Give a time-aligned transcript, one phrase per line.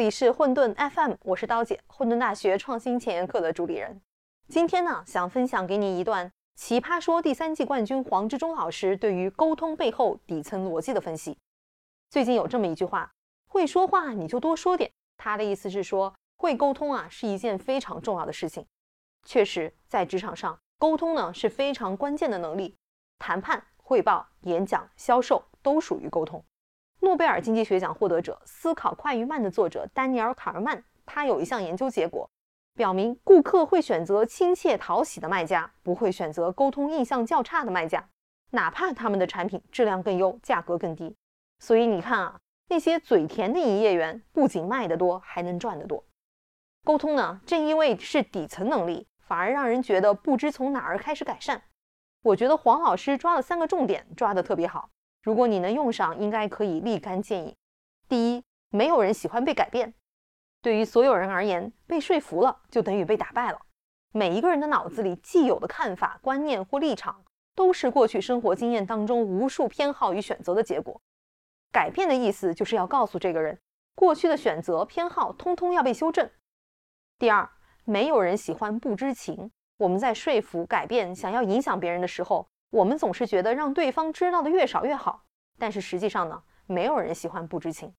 [0.00, 4.00] 里是混沌 FM，我是刀姐，混沌大学创新前沿课的主理人。
[4.48, 11.36] 今天呢，想分享给你一段《奇葩说》第三季冠军黄志忠老师对于沟通背后底层逻辑的分析。
[12.08, 13.12] 最近有这么一句话
[13.46, 18.64] ：“会说话你就多说点。”他的意思是说，会沟通啊是一件非常重要的事情。
[19.26, 22.74] 确实，在职场上，沟通呢是非常关键的能力。
[23.18, 26.42] 谈判、汇报、演讲、销售都属于沟通。
[27.02, 32.30] 诺贝尔经济学奖获得者《思考快与慢》的作者丹尼尔·卡尔曼，他有一项研究结果，
[32.74, 38.06] 表明顾客会选择亲切讨喜的卖家，不会选择沟通印象较差的卖家，
[38.50, 41.16] 哪怕他们的产品质量更优，价格更低。
[41.58, 46.04] 所以你看啊，那些嘴甜的营业员不仅卖得多，还能赚得多。
[46.84, 51.62] 沟通呢，正因为是底层能力，反而让人觉得不知从哪儿开始改善。
[52.22, 54.90] 我觉得黄老师抓了三个重点，抓得特别好。
[55.22, 57.54] 如果你能用上，应该可以立竿见影。
[58.08, 59.92] 第一，没有人喜欢被改变。
[60.62, 63.60] 对于所有人而言，被说服了就等于被打败了。
[64.12, 67.22] 每一个人的脑子里既有的看法、观念或立场，
[67.54, 71.00] 都是过去生活经验当中无数偏好与选择的结果。
[71.70, 73.58] 改变的意思就是要告诉这个人，
[73.94, 76.28] 过去的选择偏好通通要被修正。
[77.18, 77.48] 第二，
[77.84, 79.50] 没有人喜欢不知情。
[79.76, 82.46] 我们在说服、改变、想要影响别人的时候。
[82.70, 85.24] 我们总是觉得让对方知道的越少越好，
[85.58, 87.92] 但是实际上呢，没有人喜欢不知情。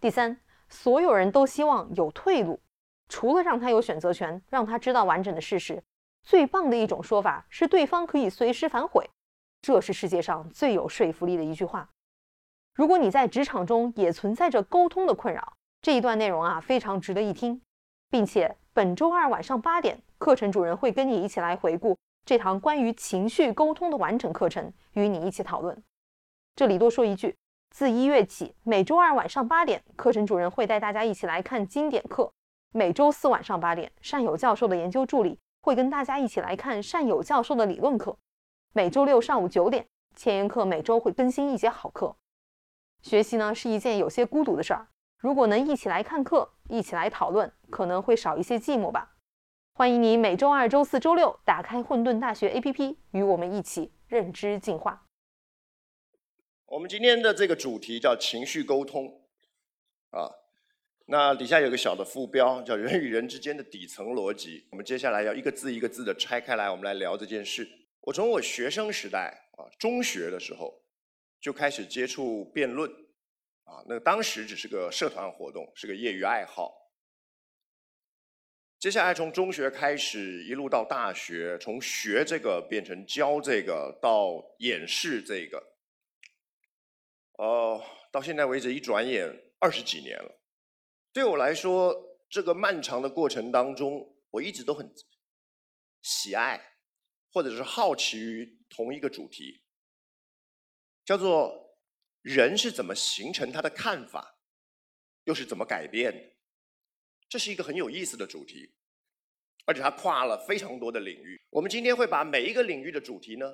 [0.00, 2.60] 第三，所有人都希望有退路，
[3.08, 5.82] 除了让他有选择权，让他知道完整的事实，
[6.24, 9.08] 最棒的一种说法是对方可以随时反悔，
[9.60, 11.88] 这是世界上最有说服力的一句话。
[12.74, 17.62] 如果你在职场中也存在着沟通的困扰，这一段内容啊非常值得一听，
[18.10, 21.96] 并且本周二晚上八点，课程主任会跟你一起来回顾。
[22.24, 25.82] 这堂关于情绪沟通的完整课程，与你一起讨论。
[26.54, 27.36] 这里多说一句，
[27.70, 32.30] 自一月起，每周二晚上八点，课程主任会带大家一起来看经典课；
[32.70, 38.16] 每周四晚上八点，善友教授的研究助理会跟大家一起来看善友教授的理论课；
[38.72, 39.84] 每周六上午九点，
[40.14, 42.14] 前沿课每周会更新一节好课。
[43.02, 44.86] 学习呢是一件有些孤独的事儿，
[45.18, 49.11] 如果能一起来看课，一起来讨论，可能会少一些寂寞吧。
[49.74, 55.06] 欢迎你每周二、周四周六打开混沌大学 APP，与我们一起认知进化。
[56.66, 59.22] 我们今天的这个主题叫情绪沟通，
[60.10, 60.28] 啊，
[61.06, 64.66] 那底下有个小的副标叫人与人之间的底层逻辑。
[64.70, 67.66] 我们接下来要一个字一个字的拆开来，我们来聊这件事。
[68.02, 70.82] 我从我学生时代啊，中学的时候
[71.40, 72.90] 就开始接触辩论，
[73.64, 76.81] 啊，那当时只是个社团活动，是个业余爱好。
[78.82, 85.76] 接下来从中学开始，一路到大学，从学这个变成教这个，到演示这个，
[87.34, 90.42] 哦，到现在为止一转眼二十几年了。
[91.12, 91.94] 对我来说，
[92.28, 94.92] 这个漫长的过程当中，我一直都很
[96.02, 96.60] 喜爱，
[97.32, 99.62] 或者是好奇于同一个主题，
[101.04, 101.78] 叫做
[102.20, 104.40] 人是怎么形成他的看法，
[105.22, 106.32] 又是怎么改变的。
[107.32, 108.70] 这是一个很有意思的主题，
[109.64, 111.40] 而且它跨了非常多的领域。
[111.48, 113.50] 我们今天会把每一个领域的主题呢，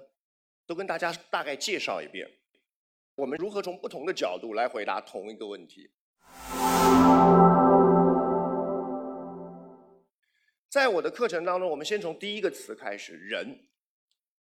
[0.66, 2.28] 都跟大家大概介绍一遍。
[3.14, 5.92] 我们如何从不同的角度来回答同一个问题？
[10.68, 13.68] 在我的课程当中，我们先从第一个词开始，人。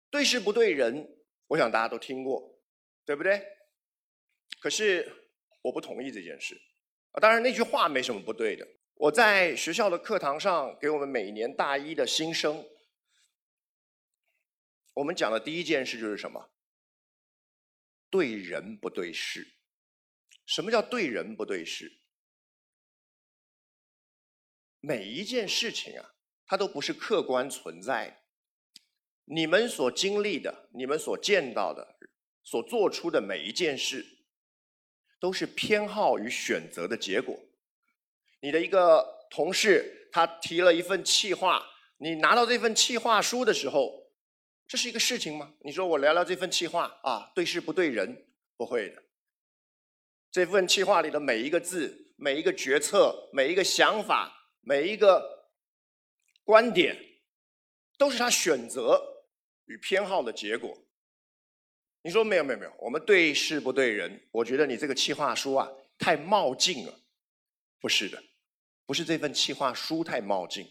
[0.10, 1.06] 对事不对人，
[1.48, 2.58] 我想大家都听过，
[3.04, 3.46] 对不对？
[4.62, 5.06] 可是
[5.64, 6.58] 我不同意这件事。
[7.12, 8.66] 啊，当然那句话没什么不对的。
[9.00, 12.66] 我在学校的课堂上，给我们每年大一的新生，
[14.96, 16.50] 我们讲的第一件事就是什么？
[18.10, 19.56] 对人不对事。
[20.48, 22.00] 什么叫对人不对事？
[24.80, 26.16] 每一件事情啊，
[26.48, 28.18] 它都不是客观存在的。
[29.26, 32.00] 你们所经历的，你们所见到的，
[32.44, 34.24] 所做出的每一件事，
[35.20, 37.47] 都是偏好与选择的结果。
[38.48, 41.62] 你的一个同事，他提了一份企划，
[41.98, 44.10] 你拿到这份企划书的时候，
[44.66, 45.54] 这是一个事情吗？
[45.66, 49.04] 你说我聊聊这份企划啊，对事不对人，不会的。
[50.32, 55.50] 这份企划里的每一个字、每一个决策、每一个想法、每一个
[56.46, 56.98] 观点，
[57.98, 59.26] 都是他选择
[59.66, 60.74] 与偏好的结果。
[62.02, 67.02] 你说没有没有没有，我们对事不对人，我觉得你这个企划书啊，太冒进了。
[67.80, 68.22] 不是的，
[68.88, 70.68] 不是这份企划书太冒进，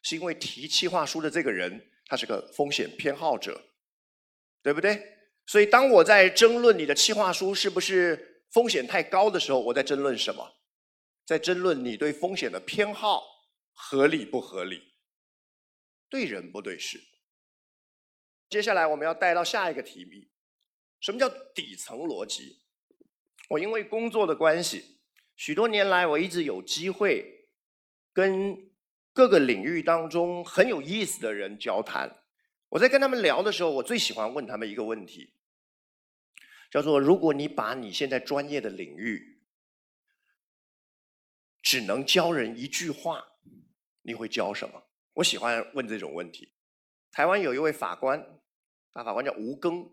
[0.00, 3.60] 是因为提企划书的这个人他是个风险偏好者，
[4.62, 5.18] 对不对？
[5.46, 10.54] 所以当我在争论你的企划书是不是风险太高的时候，我在争论什么？
[11.24, 13.22] 在争论你对风险的偏好
[13.72, 14.94] 合理不合理，
[16.08, 17.02] 对人不对事。
[18.48, 20.28] 接下来我们要带到下一个题目：
[21.00, 22.60] 什么叫底层逻辑？
[23.48, 24.98] 我因为工作的关系，
[25.34, 27.35] 许多年来我一直有机会
[28.16, 28.56] 跟
[29.12, 32.10] 各个领域当中很有意思的人交谈。
[32.70, 35.34] 我在跟他们聊的时候，我最喜欢问他们一个问题，
[36.70, 39.42] 叫做：如果你把你现在专业的领域
[41.60, 43.22] 只能教人一句话，
[44.00, 44.82] 你会教什么？
[45.12, 46.54] 我喜欢问这种问题。
[47.12, 48.40] 台湾有一位法官，
[48.94, 49.90] 大法官叫吴庚。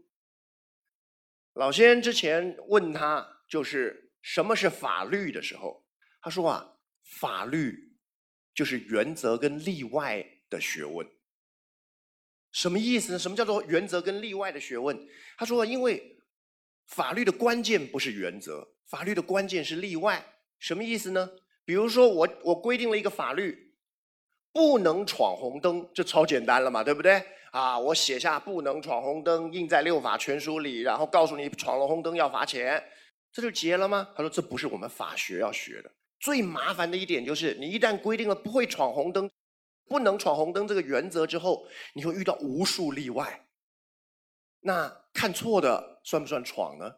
[1.51, 5.85] 老先生之前问他，就是什么是法律的时候，
[6.21, 7.92] 他说啊，法律
[8.53, 11.07] 就是原则跟例外的学问。
[12.51, 13.19] 什么意思呢？
[13.19, 15.07] 什么叫做原则跟例外的学问？
[15.37, 16.17] 他说，因为
[16.85, 20.23] 法律的关键不是原则，法律的关键是例外。
[20.59, 21.31] 什么意思呢？
[21.65, 23.73] 比如说，我我规定了一个法律，
[24.51, 27.25] 不能闯红灯，这超简单了嘛，对不对？
[27.51, 32.83] 啊，我写下不能闯红灯，印在六法全书里，然后告诉你闯了红灯要罚钱，
[33.31, 34.09] 这就结了吗？
[34.15, 35.91] 他说，这不是我们法学要学的。
[36.23, 39.29] 最麻烦的一点就是，你一旦规定了不会闯红灯，
[39.89, 43.45] 不能闯红灯这个原则之后，你会遇到无数例外。
[44.61, 46.95] 那看错的算不算闯呢？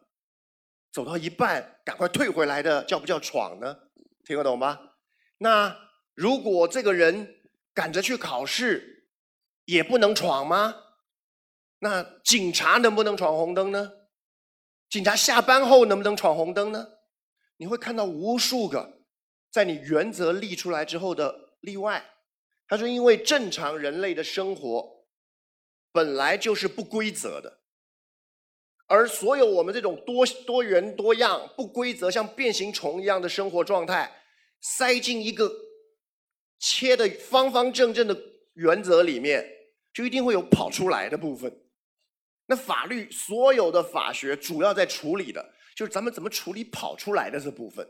[0.92, 3.76] 走到一半赶快退回来的叫不叫闯呢？
[4.24, 4.92] 听得懂吗？
[5.38, 5.76] 那
[6.14, 7.34] 如果这个人
[7.74, 9.08] 赶着去考试，
[9.64, 10.76] 也不能闯吗？
[11.80, 13.90] 那警察能不能闯红灯呢？
[14.88, 16.86] 警察下班后能不能闯红灯呢？
[17.56, 18.95] 你会看到无数个
[19.56, 22.04] 在你原则立出来之后的例外。
[22.68, 25.06] 他说：“因为正常人类的生活
[25.92, 27.60] 本来就是不规则的。”
[28.86, 34.12] 而所有我们这种多多元多样、不规则、像变形虫一样的生活状态，
[34.60, 35.50] 塞进一个
[36.58, 38.14] 切的方方正正的
[38.52, 39.42] 原则里面，
[39.94, 41.50] 就一定会有跑出来的部分。
[42.44, 47.88] 那法律所有的法学主要在处理的就是咱们怎么处理跑出来的这部分，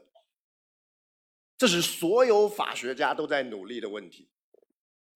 [1.59, 4.29] 这是所有法学家都在努力的问题。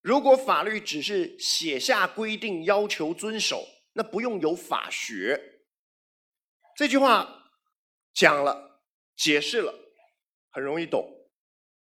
[0.01, 5.39] 如果法律只是写下规定、要求遵守，那不用有法学。
[6.75, 7.51] 这句话
[8.13, 8.81] 讲了，
[9.15, 9.73] 解释了，
[10.49, 11.07] 很容易懂。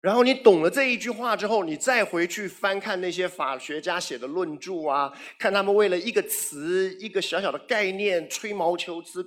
[0.02, 9.24] 然后你懂了这一句话之后，你再回去翻看那些法学家写的论著啊，看他们为了一个词、一个小小的概念吹毛求疵，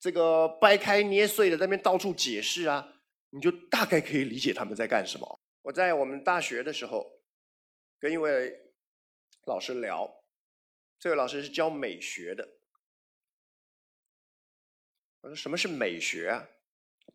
[0.00, 2.88] 这个掰开捏碎的在那边到处解释啊，
[3.34, 5.40] 你就大概可以理解他们在干什么。
[5.62, 7.20] 我在我们大学的时候，
[7.98, 8.56] 跟一位
[9.46, 10.08] 老师聊，
[11.00, 12.48] 这位老师是教美学的。
[15.20, 16.48] 我说什么是美学啊？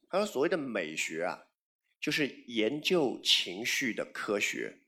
[0.09, 1.47] 他说所谓的美学啊，
[2.01, 4.81] 就是研究情绪的科学。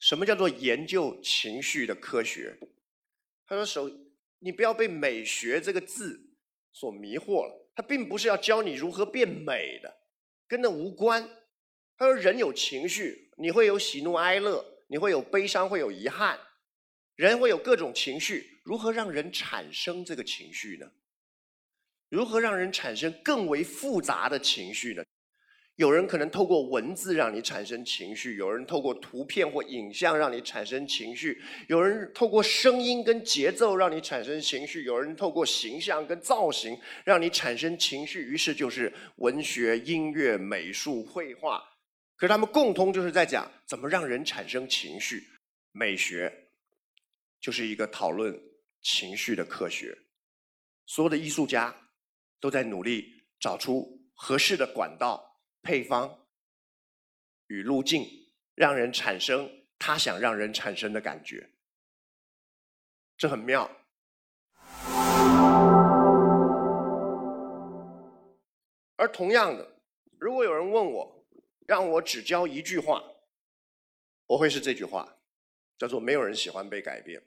[0.00, 2.58] 什么叫做研究情绪的科学？
[3.46, 3.88] 他说首，
[4.40, 6.34] 你不要被美学这个字
[6.72, 9.98] 所迷惑了，他并不是要教你如何变美的，
[10.48, 11.22] 跟那无关。
[11.96, 16.36] 他说人有情绪，你会有喜怒哀乐，你会有悲伤，会有遗憾，
[17.14, 20.90] 人会有各种情绪，如何让人产生这个情绪呢？
[22.08, 25.04] 如何让人产生更为复杂的情绪呢？
[25.78, 38.22] 有人可能透过文字让你产生情绪，有人透过图片或影像让你产生情绪，有人透过声音跟节奏让你产生情绪，有人透过形象跟造型让你产生情绪。
[38.22, 41.62] 于是就是文学、音乐、美术、绘画，
[42.16, 45.22] 可是他们共通就是在讲怎么让人产生情绪。
[45.70, 46.32] 美学
[47.40, 48.36] 就是一个讨论
[48.82, 49.96] 情绪的科学，
[50.86, 51.74] 所有的艺术家。
[52.40, 53.04] 都在努力
[53.40, 55.27] 找出合适的管道、
[55.68, 56.26] 配方
[57.48, 61.50] 与路径，让人产生他想让人产生的感觉。
[63.18, 63.70] 这很妙。
[68.96, 69.78] 而同样的，
[70.18, 71.26] 如果有人问我，
[71.66, 73.04] 让我只教一句话，
[74.24, 75.18] 我会是这句话，
[75.76, 77.22] 叫做“没有人喜欢被改变”。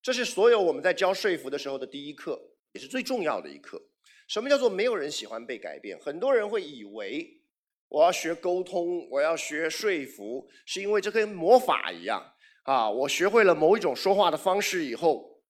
[0.00, 3.90] 这是所有我们在教说服的时候的第一课，也是最重要的一课。
[4.26, 5.98] 什么叫做没有人喜欢被改变？
[5.98, 7.40] 很多人会以为
[7.88, 12.90] 我要学沟通，我要学说服，是因为这跟魔法一样啊！
[12.90, 15.42] 我学会了某一种说话的方式以后，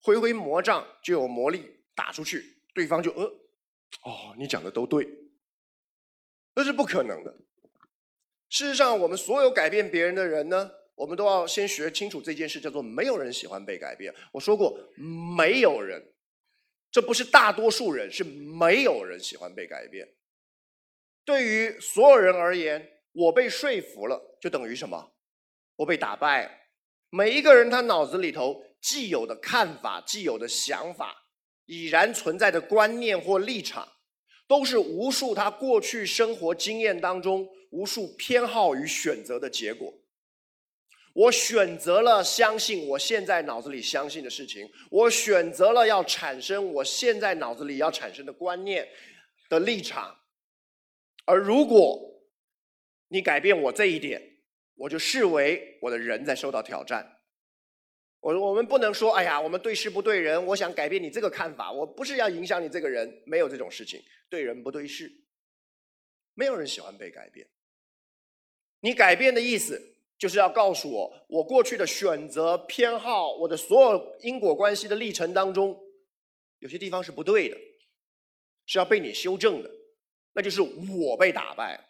[0.00, 3.24] 挥挥魔杖就有魔力打出去，对方就呃，
[4.04, 5.06] 哦，你讲的都对，
[6.54, 7.36] 那是不可能的。
[8.48, 10.70] 事实上，我们所有改变别人的人呢？
[10.94, 14.12] 我们都要先学清楚这件事，叫做没有人喜欢被改变。
[14.32, 14.76] 我说过，
[15.36, 16.02] 没有人，
[16.90, 20.08] 这不是大多数人，是没有人喜欢被改变。
[21.24, 25.12] 对于所有人而言，我被说服了，就等于什么？
[25.76, 26.70] 我被打败。
[27.10, 31.28] 每一个人他脑子里头既有的看法、既有的想法、
[31.66, 33.86] 已然存在的观念或立场，
[34.46, 39.92] 都是无数他过去生活经验当中无数偏好与选择的结果。
[41.18, 48.88] 我选择了相信我现在脑子里相信的事情，我选择了要产生我现在脑子里要产生的观念
[49.48, 50.16] 的立场。
[51.24, 52.00] 而如果
[53.08, 54.22] 你改变我这一点，
[54.76, 57.18] 我就视为我的人在受到挑战。
[58.20, 60.46] 我我们不能说，哎呀，我们对事不对人。
[60.46, 65.10] 我想改变你这个看法，我不是要影响你这个人，没有这种事情，对人不对事。
[66.34, 67.44] 没有人喜欢被改变。
[68.82, 69.96] 你改变的意思。
[70.18, 75.78] 就是要告诉我，我过去的选择偏好，我的所有因果关系的历程当中，
[76.58, 77.56] 有些地方是不对的，
[78.66, 79.70] 是要被你修正的。
[80.34, 81.87] 那就是我被打败，